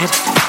[0.00, 0.47] I